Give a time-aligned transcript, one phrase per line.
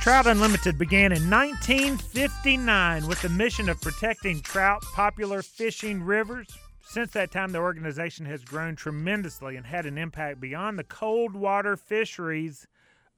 [0.00, 6.48] Trout Unlimited began in 1959 with the mission of protecting trout popular fishing rivers.
[6.80, 11.34] Since that time, the organization has grown tremendously and had an impact beyond the cold
[11.34, 12.66] water fisheries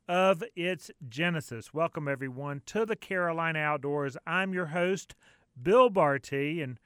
[0.09, 1.73] of its genesis.
[1.73, 4.17] Welcome, everyone, to the Carolina Outdoors.
[4.27, 5.15] I'm your host,
[5.63, 6.81] Bill Bartee, and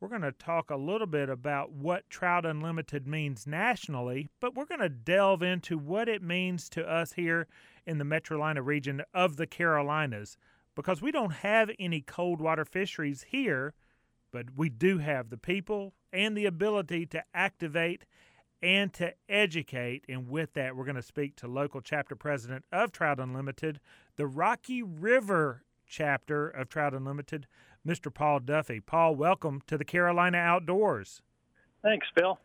[0.00, 4.64] we're going to talk a little bit about what Trout Unlimited means nationally, but we're
[4.64, 7.46] going to delve into what it means to us here
[7.86, 10.38] in the Metrolina region of the Carolinas
[10.74, 13.74] because we don't have any cold water fisheries here,
[14.32, 18.06] but we do have the people and the ability to activate
[18.62, 20.04] and to educate.
[20.08, 23.80] And with that, we're going to speak to local chapter president of Trout Unlimited,
[24.16, 27.46] the Rocky River chapter of Trout Unlimited,
[27.86, 28.12] Mr.
[28.12, 28.80] Paul Duffy.
[28.80, 31.22] Paul, welcome to the Carolina Outdoors.
[31.82, 32.38] Thanks, Bill.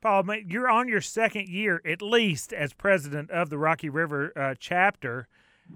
[0.00, 4.54] Paul, you're on your second year at least as president of the Rocky River uh,
[4.58, 5.26] chapter,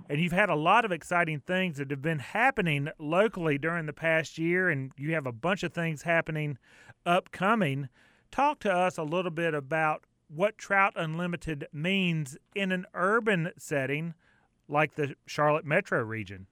[0.08, 3.92] and you've had a lot of exciting things that have been happening locally during the
[3.92, 6.58] past year, and you have a bunch of things happening
[7.04, 7.88] upcoming.
[8.30, 14.14] Talk to us a little bit about what Trout Unlimited means in an urban setting
[14.68, 16.46] like the Charlotte metro region.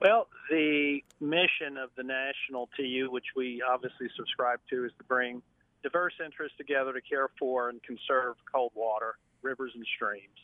[0.00, 5.42] Well, the mission of the National TU, which we obviously subscribe to, is to bring
[5.82, 10.38] diverse interests together to care for and conserve cold water, rivers, and streams.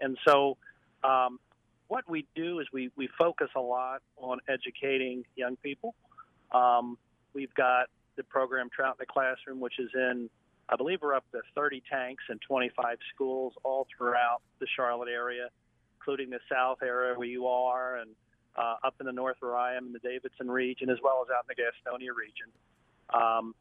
[0.00, 0.56] And so,
[1.02, 1.40] um,
[1.88, 5.94] what we do is we, we focus a lot on educating young people.
[6.52, 6.96] Um,
[7.34, 10.30] we've got the program Trout in the Classroom, which is in,
[10.68, 15.48] I believe we're up to 30 tanks in 25 schools all throughout the Charlotte area,
[15.98, 18.10] including the South area where you are, and
[18.56, 21.30] uh, up in the North where I am in the Davidson region, as well as
[21.30, 22.48] out in the Gastonia region.
[23.12, 23.54] Um,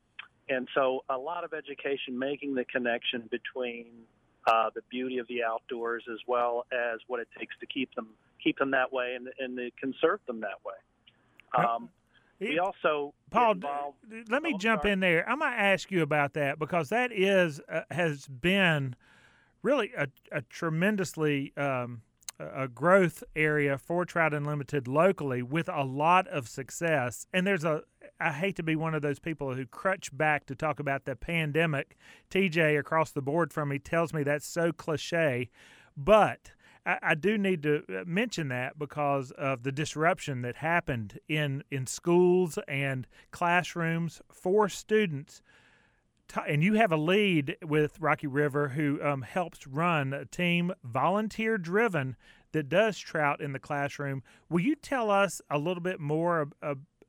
[0.49, 3.85] and so a lot of education making the connection between
[4.45, 8.09] uh, the beauty of the outdoors as well as what it takes to keep them
[8.43, 10.73] keep them that way and, and to conserve them that way.
[11.57, 11.89] Um,
[12.41, 13.55] we also Paul.
[14.29, 14.93] Let me oh, jump sorry.
[14.93, 15.27] in there.
[15.29, 18.95] I'm going to ask you about that because that is uh, has been
[19.61, 22.01] really a, a tremendously um,
[22.39, 27.27] a growth area for Trout Unlimited locally with a lot of success.
[27.33, 27.83] And there's a
[28.19, 31.15] I hate to be one of those people who crutch back to talk about the
[31.15, 31.97] pandemic.
[32.29, 35.49] TJ across the board from me tells me that's so cliche,
[35.95, 36.51] but
[36.85, 41.63] I, I do need to uh, mention that because of the disruption that happened in
[41.71, 45.41] in schools and classrooms for students.
[46.47, 51.57] And you have a lead with Rocky River who um, helps run a team volunteer
[51.57, 52.15] driven
[52.53, 54.23] that does trout in the classroom.
[54.49, 56.49] Will you tell us a little bit more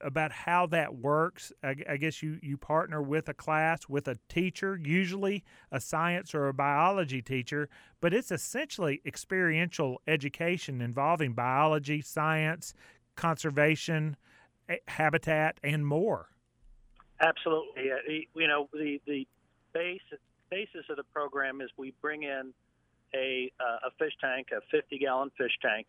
[0.04, 1.52] about how that works.
[1.62, 6.48] I, guess you, you partner with a class with a teacher, usually a science or
[6.48, 7.68] a biology teacher,
[8.00, 12.74] but it's essentially experiential education involving biology, science,
[13.16, 14.16] conservation,
[14.88, 16.28] habitat, and more.
[17.20, 18.28] Absolutely.
[18.34, 19.26] You know, the, the
[19.72, 20.00] base,
[20.50, 22.52] basis of the program is we bring in
[23.14, 25.88] a, uh, a fish tank, a 50 gallon fish tank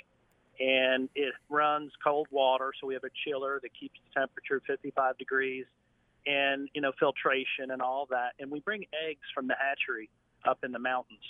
[0.60, 2.72] and it runs cold water.
[2.80, 5.66] So we have a chiller that keeps the temperature 55 degrees,
[6.26, 8.34] and you know filtration and all that.
[8.40, 10.10] And we bring eggs from the hatchery
[10.48, 11.24] up in the mountains.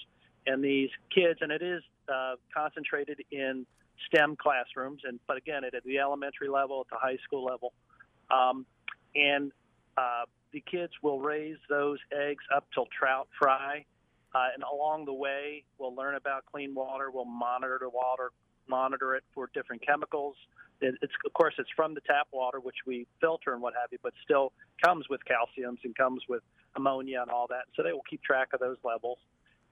[0.48, 3.66] And these kids, and it is uh, concentrated in
[4.08, 7.74] STEM classrooms, and but again, at the elementary level, at the high school level,
[8.30, 8.66] um,
[9.16, 9.52] and
[9.98, 13.86] uh, the kids will raise those eggs up till trout fry.
[14.34, 17.10] Uh, and along the way, we'll learn about clean water.
[17.10, 18.32] We'll monitor the water
[18.68, 20.36] monitor it for different chemicals.
[20.82, 23.92] It, it's of course it's from the tap water, which we filter and what have
[23.92, 24.52] you, but still
[24.84, 26.44] comes with calciums and comes with
[26.76, 27.66] ammonia and all that.
[27.76, 29.18] So they will keep track of those levels.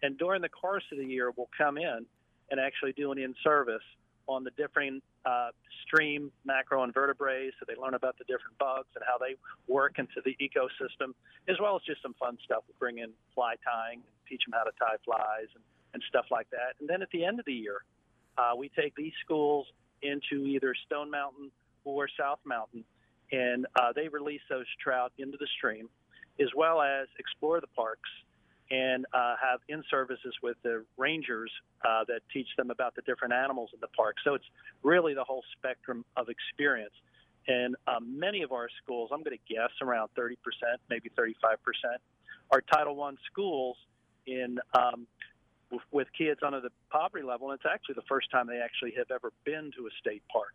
[0.02, 2.06] And during the course of the year, we'll come in
[2.52, 3.84] and actually do an in-service
[4.28, 5.50] on the different uh,
[5.86, 9.36] stream macroinvertebrates, so they learn about the different bugs and how they
[9.68, 11.14] work into the ecosystem,
[11.48, 12.64] as well as just some fun stuff.
[12.68, 15.64] We bring in fly tying, teach them how to tie flies and,
[15.94, 16.76] and stuff like that.
[16.80, 17.84] And then at the end of the year,
[18.38, 19.68] uh, we take these schools
[20.02, 21.52] into either Stone Mountain
[21.86, 22.84] or South Mountain,
[23.32, 25.90] and uh, they release those trout into the stream,
[26.40, 28.10] as well as explore the parks
[28.72, 31.52] and uh, have in services with the rangers
[31.86, 34.16] uh, that teach them about the different animals in the park.
[34.24, 34.46] So it's
[34.84, 36.94] really the whole spectrum of experience.
[37.48, 40.36] And um, many of our schools, I'm going to guess around 30%,
[40.90, 41.36] maybe 35%,
[42.52, 43.76] are Title I schools
[44.26, 45.08] in um,
[45.92, 49.12] with kids under the poverty level, and it's actually the first time they actually have
[49.12, 50.54] ever been to a state park.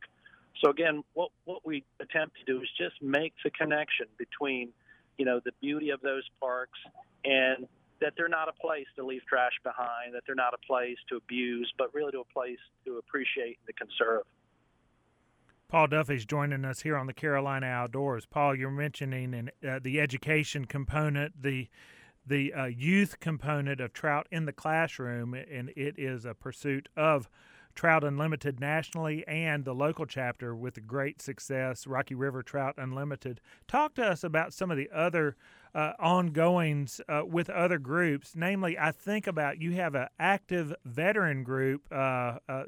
[0.63, 4.71] So again, what what we attempt to do is just make the connection between,
[5.17, 6.79] you know, the beauty of those parks
[7.25, 7.67] and
[8.01, 11.17] that they're not a place to leave trash behind, that they're not a place to
[11.17, 14.23] abuse, but really to a place to appreciate and to conserve.
[15.69, 18.25] Paul Duffy's joining us here on the Carolina Outdoors.
[18.25, 21.69] Paul, you're mentioning in, uh, the education component, the
[22.27, 27.29] the uh, youth component of trout in the classroom, and it is a pursuit of
[27.79, 33.41] Trout Unlimited nationally and the local chapter with great success, Rocky River Trout Unlimited.
[33.69, 35.37] Talk to us about some of the other
[35.77, 38.33] uh, ongoings uh, with other groups.
[38.35, 42.65] Namely, I think about you have an active veteran group uh, uh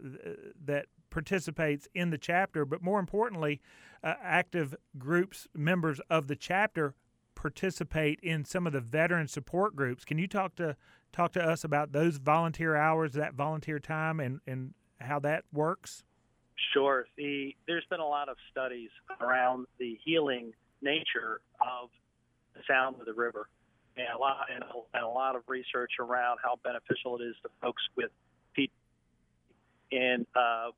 [0.65, 3.61] that participates in the chapter, but more importantly,
[4.05, 6.95] uh, active groups, members of the chapter
[7.35, 10.05] participate in some of the veteran support groups.
[10.05, 10.77] Can you talk to
[11.13, 16.03] talk to us about those volunteer hours, that volunteer time, and, and how that works?
[16.75, 17.07] Sure.
[17.17, 20.53] The, there's been a lot of studies around the healing
[20.83, 21.91] nature of
[22.55, 23.49] the sound of the river,
[23.97, 27.35] and a lot and a, and a lot of research around how beneficial it is
[27.43, 28.11] to folks with
[28.57, 28.71] PTSD.
[29.93, 30.71] And uh,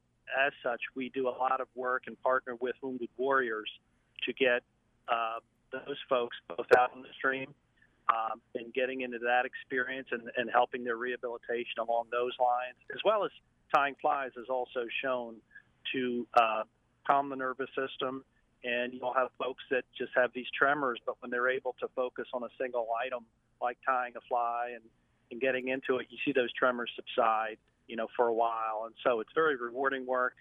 [0.47, 3.71] as such, we do a lot of work and partner with Wounded Warriors
[4.25, 4.63] to get
[5.09, 5.41] uh,
[5.73, 7.55] those folks both out on the stream
[8.09, 13.01] um, and getting into that experience and, and helping their rehabilitation along those lines, as
[13.05, 13.31] well as
[13.75, 15.37] tying flies is also shown
[15.93, 16.63] to uh,
[17.07, 18.25] calm the nervous system.
[18.65, 22.27] And you'll have folks that just have these tremors, but when they're able to focus
[22.33, 23.25] on a single item,
[23.61, 24.85] like tying a fly and,
[25.33, 27.59] and getting into it, you see those tremors subside,
[27.89, 28.85] you know, for a while.
[28.87, 30.35] And so it's very rewarding work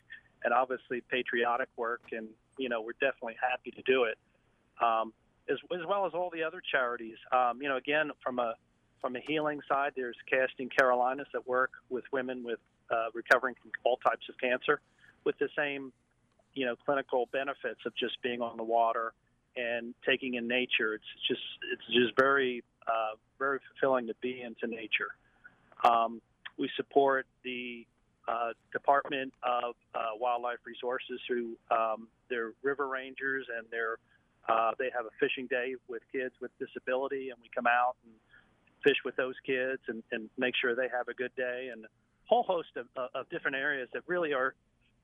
[0.43, 2.01] and obviously patriotic work.
[2.11, 2.27] And,
[2.59, 4.19] you know, we're definitely happy to do it.
[4.79, 5.13] Um,
[5.49, 7.17] as, as well as all the other charities.
[7.31, 8.53] Um, you know, again, from a
[9.01, 12.59] from a healing side, there's Casting Carolinas that work with women with
[12.91, 14.81] uh, recovering from all types of cancer
[15.23, 15.91] with the same,
[16.53, 19.13] you know, clinical benefits of just being on the water
[19.55, 20.93] and taking in nature.
[20.93, 21.41] It's just
[21.71, 25.11] it's just very uh, very fulfilling to be into nature.
[25.83, 26.21] Um,
[26.57, 27.85] we support the
[28.27, 33.97] uh, Department of uh, Wildlife Resources through um, their river rangers and their
[34.49, 38.13] uh, they have a fishing day with kids with disability, and we come out and
[38.83, 41.85] fish with those kids and, and make sure they have a good day and
[42.31, 44.55] whole host of, uh, of different areas that really are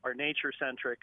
[0.03, 0.99] are nature centric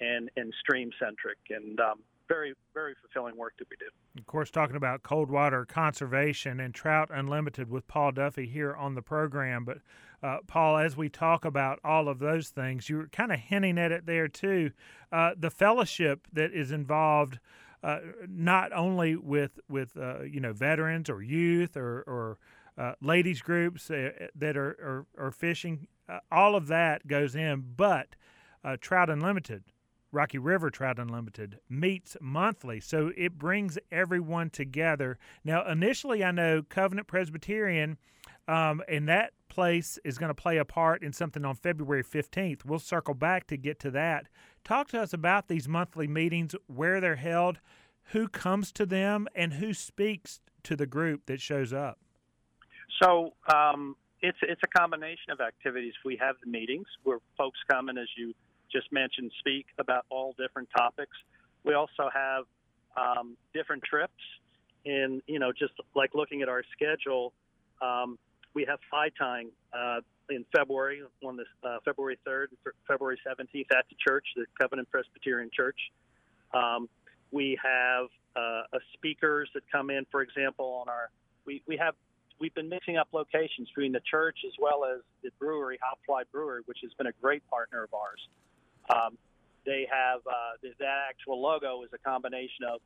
[0.00, 1.98] and and stream centric and um,
[2.28, 3.86] very very fulfilling work that we do.
[4.18, 8.94] Of course, talking about cold water conservation and Trout Unlimited with Paul Duffy here on
[8.94, 9.64] the program.
[9.64, 9.78] But
[10.22, 13.78] uh, Paul, as we talk about all of those things, you were kind of hinting
[13.78, 14.72] at it there too.
[15.12, 17.38] Uh, the fellowship that is involved.
[17.80, 22.38] Uh, not only with with uh, you know veterans or youth or, or
[22.78, 25.88] uh, ladies groups uh, that are, are, are fishing.
[26.08, 28.14] Uh, all of that goes in, but
[28.64, 29.64] uh, Trout Unlimited,
[30.12, 32.80] Rocky River Trout Unlimited, meets monthly.
[32.80, 35.18] So it brings everyone together.
[35.44, 37.98] Now, initially, I know Covenant Presbyterian,
[38.46, 42.64] um, and that place is going to play a part in something on February 15th.
[42.64, 44.28] We'll circle back to get to that.
[44.64, 47.58] Talk to us about these monthly meetings, where they're held,
[48.12, 51.98] who comes to them, and who speaks to the group that shows up.
[53.02, 55.94] So um, it's it's a combination of activities.
[56.04, 58.34] We have the meetings where folks come and, as you
[58.72, 61.16] just mentioned, speak about all different topics.
[61.64, 62.44] We also have
[62.96, 64.22] um, different trips,
[64.84, 67.32] and you know, just like looking at our schedule,
[67.80, 68.18] um,
[68.54, 72.46] we have fly tying uh, in February on this uh, February 3rd,
[72.86, 75.78] February 17th at the church, the Covenant Presbyterian Church.
[76.52, 76.88] Um,
[77.30, 81.10] we have uh, speakers that come in, for example, on our
[81.44, 81.94] we, we have
[82.40, 86.62] we've been mixing up locations between the church as well as the brewery, Hopfly Brewery,
[86.66, 88.20] which has been a great partner of ours.
[88.90, 89.18] Um,
[89.64, 92.80] they have uh, that actual logo is a combination of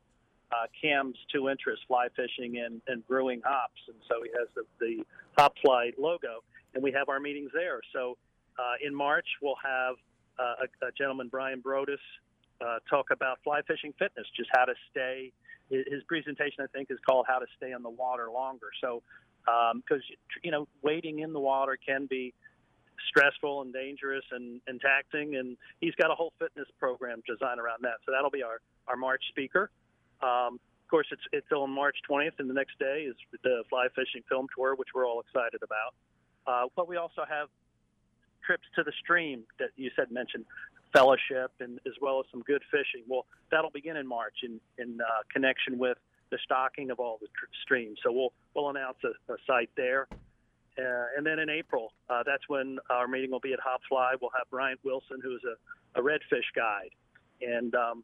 [0.51, 4.63] uh, Cam's two interests, fly fishing and, and brewing hops, and so he has the,
[4.79, 5.03] the
[5.37, 6.43] Hopfly logo,
[6.73, 7.79] and we have our meetings there.
[7.93, 8.17] So
[8.59, 9.95] uh, in March we'll have
[10.37, 11.97] uh, a, a, gentleman, Brian Brodus,
[12.61, 15.31] uh, talk about fly fishing fitness, just how to stay.
[15.69, 19.01] His presentation, I think, is called "How to Stay on the Water Longer." So
[19.45, 22.33] because um, you know wading in the water can be
[23.09, 27.79] stressful and dangerous and, and taxing and he's got a whole fitness program designed around
[27.81, 27.97] that.
[28.05, 29.69] So that'll be our, our march speaker.
[30.21, 33.87] Um, of course it's it's on march 20th and the next day is the fly
[33.95, 35.93] fishing film tour which we're all excited about.
[36.45, 37.49] Uh, but we also have
[38.45, 40.45] trips to the stream that you said mentioned
[40.93, 43.03] fellowship and as well as some good fishing.
[43.07, 45.97] Well that'll begin in march in in uh, connection with
[46.33, 47.99] the stocking of all the tr- streams.
[48.03, 50.07] So we'll we'll announce a, a site there.
[50.75, 54.17] Uh, and then in April, uh, that's when our meeting will be at Hopfly.
[54.19, 56.89] We'll have Bryant Wilson, who's a, a redfish guide,
[57.41, 58.03] and um,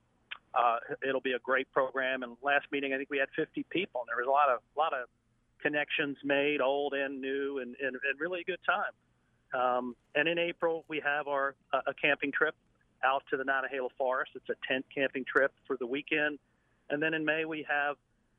[0.54, 2.22] uh, it'll be a great program.
[2.22, 4.60] And last meeting, I think we had 50 people, and there was a lot of
[4.78, 5.10] lot of
[5.64, 8.94] connections made, old and new, and, and, and really a good time.
[9.60, 12.54] Um, and in April, we have our uh, a camping trip
[13.04, 14.34] out to the Nantahala Forest.
[14.36, 16.38] It's a tent camping trip for the weekend.
[16.92, 17.96] And then in May, we have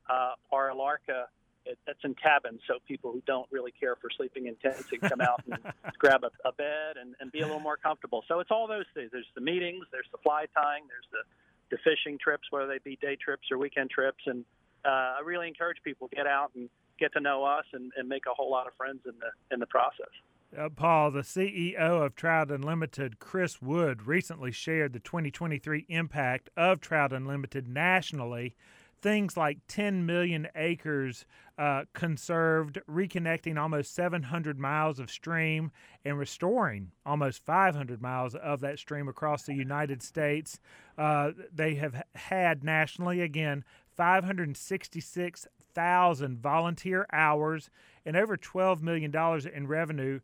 [0.09, 1.25] uh, our Alarka.
[1.63, 4.99] It, that's in cabins, so people who don't really care for sleeping in tents can
[4.99, 5.59] come out and
[5.99, 8.23] grab a, a bed and, and be a little more comfortable.
[8.27, 9.11] So it's all those things.
[9.11, 12.97] There's the meetings, there's the fly tying, there's the, the fishing trips, whether they be
[12.99, 14.23] day trips or weekend trips.
[14.25, 14.43] And
[14.83, 16.67] uh, I really encourage people to get out and
[16.99, 19.59] get to know us and, and make a whole lot of friends in the in
[19.59, 20.09] the process.
[20.57, 26.81] Uh, Paul, the CEO of Trout Unlimited, Chris Wood, recently shared the 2023 impact of
[26.81, 28.55] Trout Unlimited nationally.
[29.01, 31.25] Things like 10 million acres
[31.57, 35.71] uh, conserved, reconnecting almost 700 miles of stream,
[36.05, 40.59] and restoring almost 500 miles of that stream across the United States.
[40.97, 43.63] Uh, they have had nationally, again,
[43.95, 47.69] 566,000 volunteer hours
[48.05, 49.13] and over $12 million
[49.53, 50.21] in revenue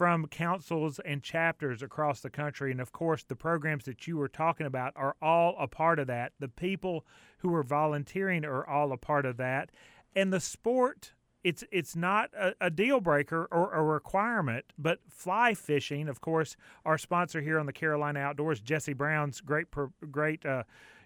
[0.00, 2.70] from councils and chapters across the country.
[2.70, 6.06] And of course, the programs that you were talking about are all a part of
[6.06, 6.32] that.
[6.40, 7.04] The people
[7.40, 9.68] who are volunteering are all a part of that.
[10.16, 11.12] And the sport,
[11.44, 16.56] it's it's not a, a deal breaker or a requirement, but fly fishing, of course,
[16.86, 19.66] our sponsor here on the Carolina Outdoors, Jesse Brown's great
[20.10, 20.62] great uh,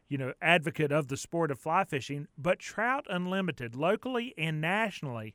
[0.09, 5.35] you know advocate of the sport of fly fishing, but Trout Unlimited, locally and nationally,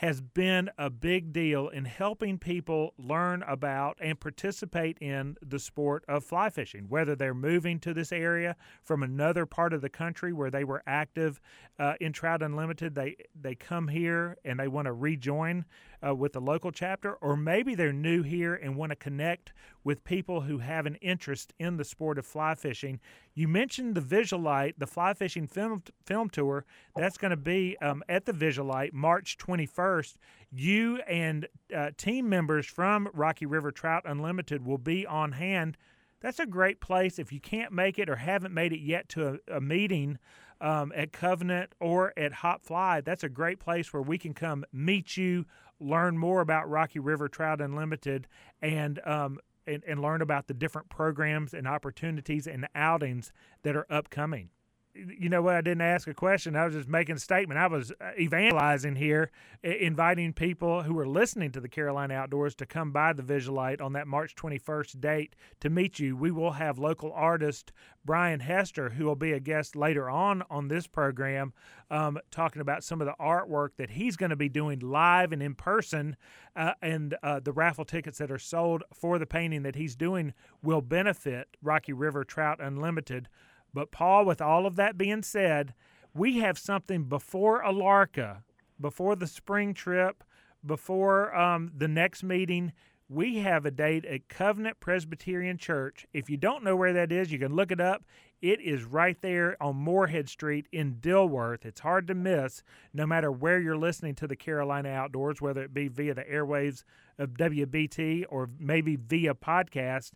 [0.00, 6.02] has been a big deal in helping people learn about and participate in the sport
[6.08, 10.32] of fly fishing, whether they're moving to this area from another part of the country
[10.32, 11.38] where they were active
[11.78, 12.94] uh, in Trout Unlimited.
[12.94, 15.66] They they come here and they want to rejoin
[16.06, 19.52] uh, with the local chapter, or maybe they're new here and want to connect
[19.84, 23.00] with people who have an interest in the sport of fly fishing.
[23.34, 26.64] You mentioned the Visualite, the fly fishing film film tour.
[26.96, 30.14] That's going to be um, at the Visualite March 21st.
[30.52, 35.76] You and uh, team members from Rocky River Trout Unlimited will be on hand.
[36.20, 39.40] That's a great place if you can't make it or haven't made it yet to
[39.48, 40.18] a, a meeting
[40.60, 43.00] um, at Covenant or at Hop Fly.
[43.00, 45.46] That's a great place where we can come meet you,
[45.78, 48.26] learn more about Rocky River Trout Unlimited,
[48.60, 53.86] and um, and, and learn about the different programs and opportunities and outings that are
[53.90, 54.50] upcoming
[54.94, 55.54] you know what?
[55.54, 56.56] I didn't ask a question.
[56.56, 57.58] I was just making a statement.
[57.58, 59.30] I was uh, evangelizing here,
[59.62, 63.92] inviting people who are listening to the Carolina Outdoors to come by the Visualite on
[63.92, 66.16] that March 21st date to meet you.
[66.16, 67.72] We will have local artist
[68.04, 71.52] Brian Hester, who will be a guest later on on this program,
[71.90, 75.42] um, talking about some of the artwork that he's going to be doing live and
[75.42, 76.16] in person.
[76.56, 80.32] Uh, and uh, the raffle tickets that are sold for the painting that he's doing
[80.62, 83.28] will benefit Rocky River Trout Unlimited
[83.72, 85.74] but, Paul, with all of that being said,
[86.14, 88.42] we have something before Alarka,
[88.80, 90.24] before the spring trip,
[90.64, 92.72] before um, the next meeting.
[93.08, 96.06] We have a date at Covenant Presbyterian Church.
[96.12, 98.04] If you don't know where that is, you can look it up.
[98.40, 101.66] It is right there on Morehead Street in Dilworth.
[101.66, 102.62] It's hard to miss
[102.94, 106.84] no matter where you're listening to the Carolina Outdoors, whether it be via the airwaves
[107.18, 110.12] of WBT or maybe via podcast.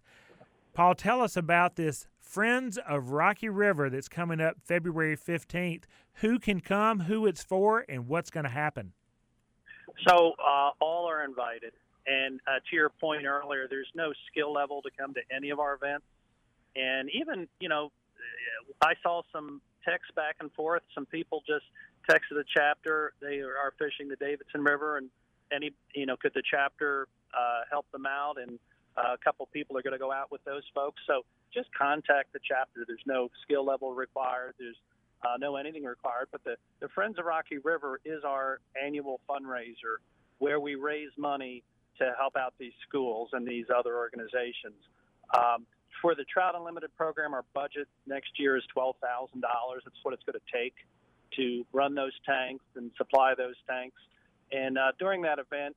[0.74, 5.84] Paul, tell us about this Friends of Rocky River that's coming up February 15th.
[6.14, 8.92] Who can come, who it's for, and what's going to happen?
[10.08, 11.72] So, uh, all are invited.
[12.08, 15.60] And uh, to your point earlier, there's no skill level to come to any of
[15.60, 16.06] our events.
[16.74, 17.92] And even, you know,
[18.82, 20.82] I saw some texts back and forth.
[20.92, 21.64] Some people just
[22.10, 23.12] texted the chapter.
[23.20, 25.08] They are fishing the Davidson River, and
[25.52, 28.38] any, you know, could the chapter uh, help them out?
[28.42, 28.58] And
[28.96, 31.00] uh, a couple people are going to go out with those folks.
[31.06, 31.22] So
[31.52, 32.84] just contact the chapter.
[32.86, 34.54] There's no skill level required.
[34.58, 34.76] There's
[35.24, 36.28] uh, no anything required.
[36.30, 39.98] But the, the Friends of Rocky River is our annual fundraiser
[40.38, 41.62] where we raise money
[41.98, 44.78] to help out these schools and these other organizations.
[45.36, 45.66] Um,
[46.02, 48.94] for the Trout Unlimited program, our budget next year is $12,000.
[49.40, 50.74] That's what it's going to take
[51.36, 53.96] to run those tanks and supply those tanks.
[54.52, 55.76] And uh, during that event,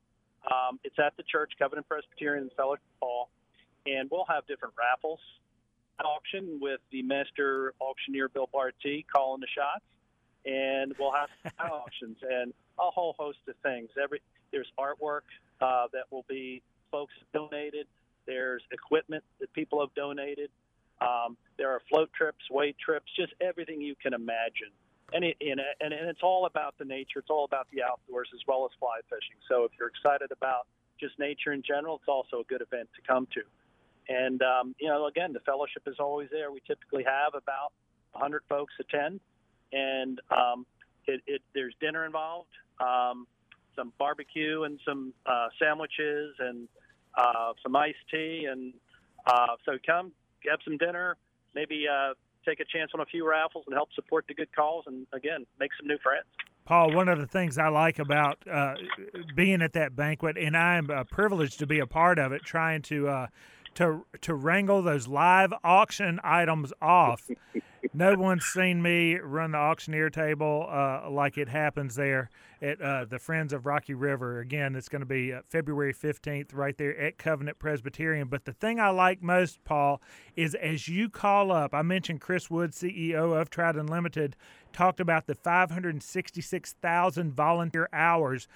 [0.52, 3.30] um, it's at the church, Covenant Presbyterian in Fellowship Hall,
[3.86, 5.20] and we'll have different raffles
[6.06, 9.84] auction with the master auctioneer Bill Bartee calling the shots,
[10.46, 11.30] and we'll have
[11.72, 13.90] auctions and a whole host of things.
[14.02, 15.28] Every there's artwork
[15.62, 16.62] uh, that will be
[16.92, 17.88] folks donated.
[18.26, 20.50] There's equipment that people have donated.
[21.02, 24.72] Um, there are float trips, wade trips, just everything you can imagine
[25.14, 27.20] and it, and, and it's all about the nature.
[27.20, 29.38] It's all about the outdoors as well as fly fishing.
[29.48, 30.68] So if you're excited about
[31.00, 33.42] just nature in general, it's also a good event to come to.
[34.10, 36.52] And um, you know, again, the fellowship is always there.
[36.52, 37.72] We typically have about
[38.14, 39.20] 100 folks attend,
[39.72, 40.66] and um,
[41.08, 42.50] it, it, there's dinner involved.
[42.80, 43.28] Um,
[43.78, 46.68] some barbecue and some uh, sandwiches and
[47.18, 48.48] uh, some iced tea.
[48.50, 48.74] And
[49.26, 50.12] uh, so come,
[50.50, 51.16] have some dinner,
[51.56, 52.14] maybe uh,
[52.48, 54.84] take a chance on a few raffles and help support the good cause.
[54.88, 56.26] And again, make some new friends.
[56.66, 58.76] Paul, one of the things I like about uh,
[59.36, 62.82] being at that banquet, and I'm uh, privileged to be a part of it, trying
[62.84, 63.28] to uh,
[63.78, 67.30] to to wrangle those live auction items off.
[67.94, 73.06] no one's seen me run the auctioneer table uh, like it happens there at uh,
[73.06, 74.40] the Friends of Rocky River.
[74.40, 78.30] Again, it's going to be uh, February 15th right there at Covenant Presbyterian.
[78.30, 80.02] But the thing I like most, Paul,
[80.36, 84.36] is as you call up, I mentioned Chris Wood, CEO of Trout Unlimited,
[84.74, 88.48] talked about the 566,000 volunteer hours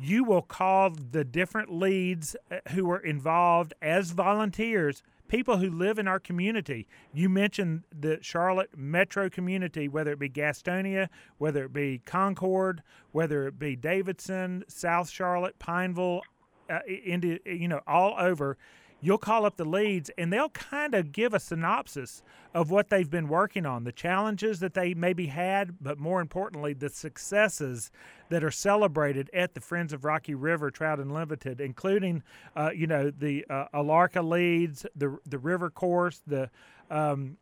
[0.00, 5.98] you will call the different leads uh, who are involved as volunteers people who live
[5.98, 6.88] in our community.
[7.12, 13.46] You mentioned the Charlotte metro community, whether it be Gastonia, whether it be Concord, whether
[13.46, 16.22] it be Davidson, South Charlotte, Pineville,
[16.70, 18.56] uh, you know all over
[19.00, 22.22] you'll call up the leads and they'll kind of give a synopsis
[22.54, 26.72] of what they've been working on, the challenges that they maybe had, but more importantly,
[26.72, 27.90] the successes
[28.30, 32.22] that are celebrated at the Friends of Rocky River Trout Unlimited, including,
[32.56, 36.50] uh, you know, the uh, Alarka leads, the the river course, the
[36.90, 37.36] um,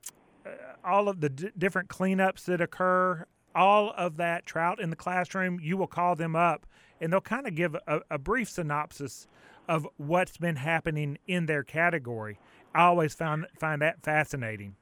[0.44, 0.50] uh,
[0.84, 5.58] all of the d- different cleanups that occur, all of that trout in the classroom.
[5.62, 6.66] You will call them up,
[7.00, 9.26] and they'll kind of give a, a brief synopsis
[9.68, 12.38] of what's been happening in their category.
[12.74, 14.76] I always found find that fascinating.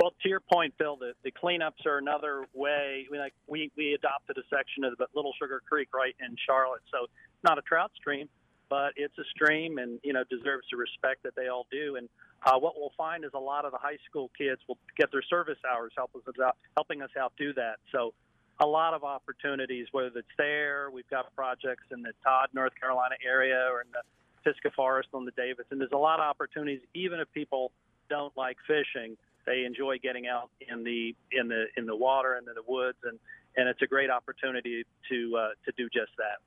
[0.00, 3.06] Well, to your point, Bill, the, the cleanups are another way.
[3.10, 6.82] We like we, we adopted a section of the Little Sugar Creek right in Charlotte,
[6.90, 7.06] so
[7.44, 8.28] not a trout stream,
[8.68, 11.96] but it's a stream, and you know deserves the respect that they all do.
[11.96, 12.08] And
[12.44, 15.22] uh, what we'll find is a lot of the high school kids will get their
[15.22, 17.76] service hours help us out, helping us out do that.
[17.92, 18.14] So
[18.60, 23.16] a lot of opportunities, whether it's there, we've got projects in the Todd, North Carolina
[23.24, 24.02] area or in the
[24.44, 25.66] Pisgah Forest on the Davis.
[25.70, 27.72] And There's a lot of opportunities, even if people
[28.08, 32.46] don't like fishing, they enjoy getting out in the in the in the water and
[32.46, 33.18] in the woods, and
[33.56, 36.38] and it's a great opportunity to uh, to do just that.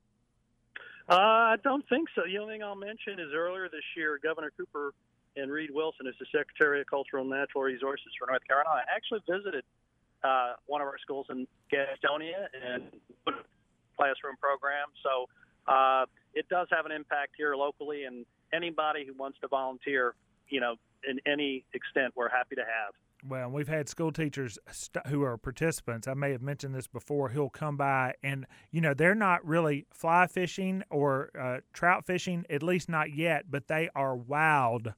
[1.08, 2.22] Uh, I don't think so.
[2.26, 4.94] The only thing I'll mention is earlier this year, Governor Cooper
[5.36, 9.20] and Reid Wilson, as the Secretary of Cultural and Natural Resources for North Carolina, actually
[9.28, 9.64] visited
[10.22, 12.84] uh, one of our schools in Gastonia and
[13.96, 14.88] classroom program.
[15.02, 15.28] So
[15.66, 20.14] uh, it does have an impact here locally, and anybody who wants to volunteer,
[20.48, 20.76] you know,
[21.08, 22.94] in any extent, we're happy to have.
[23.26, 26.06] Well, we've had school teachers st- who are participants.
[26.06, 27.30] I may have mentioned this before.
[27.30, 32.44] Who'll come by and you know they're not really fly fishing or uh, trout fishing,
[32.50, 34.92] at least not yet, but they are wowed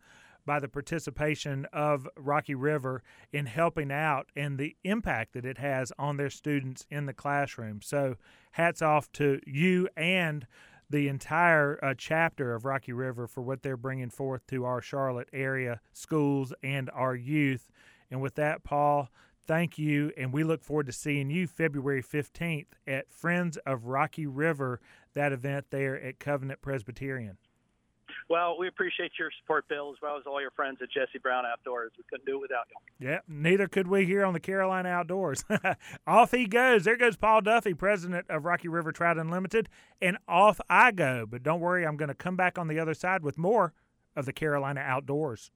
[0.47, 5.93] by the participation of Rocky River in helping out and the impact that it has
[5.99, 7.83] on their students in the classroom.
[7.83, 8.17] So,
[8.53, 10.47] hats off to you and
[10.89, 15.29] the entire uh, chapter of Rocky River for what they're bringing forth to our Charlotte
[15.33, 17.69] area schools and our youth.
[18.11, 19.11] And with that, Paul,
[19.47, 20.13] thank you.
[20.17, 24.81] And we look forward to seeing you February 15th at Friends of Rocky River,
[25.15, 27.39] that event there at Covenant Presbyterian.
[28.29, 31.45] Well, we appreciate your support, Bill, as well as all your friends at Jesse Brown
[31.47, 31.93] Outdoors.
[31.97, 33.09] We couldn't do it without you.
[33.09, 35.45] Yeah, neither could we here on the Carolina Outdoors.
[36.07, 36.85] off he goes.
[36.85, 39.69] There goes Paul Duffy, president of Rocky River Trout Unlimited,
[40.03, 41.25] and off I go.
[41.25, 43.73] But don't worry, I'm going to come back on the other side with more
[44.17, 45.53] of the Carolina Outdoors.